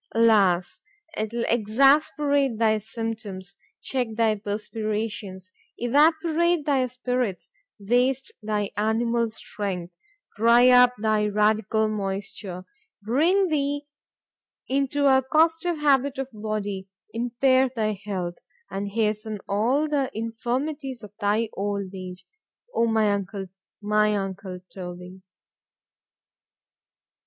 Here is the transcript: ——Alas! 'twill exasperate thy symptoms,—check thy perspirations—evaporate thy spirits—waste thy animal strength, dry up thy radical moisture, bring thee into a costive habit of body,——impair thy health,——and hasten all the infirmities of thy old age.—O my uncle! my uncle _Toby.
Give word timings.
——Alas! 0.15 0.81
'twill 1.15 1.45
exasperate 1.47 2.57
thy 2.57 2.79
symptoms,—check 2.79 4.07
thy 4.15 4.33
perspirations—evaporate 4.33 6.65
thy 6.65 6.87
spirits—waste 6.87 8.33
thy 8.41 8.71
animal 8.75 9.29
strength, 9.29 9.95
dry 10.35 10.69
up 10.69 10.91
thy 10.97 11.27
radical 11.27 11.87
moisture, 11.87 12.65
bring 13.03 13.49
thee 13.49 13.85
into 14.67 15.05
a 15.05 15.21
costive 15.31 15.77
habit 15.79 16.17
of 16.17 16.27
body,——impair 16.33 17.69
thy 17.75 17.93
health,——and 18.03 18.93
hasten 18.93 19.37
all 19.47 19.87
the 19.87 20.09
infirmities 20.15 21.03
of 21.03 21.13
thy 21.19 21.47
old 21.53 21.93
age.—O 21.93 22.87
my 22.87 23.11
uncle! 23.13 23.45
my 23.83 24.15
uncle 24.17 24.57
_Toby. 24.75 25.21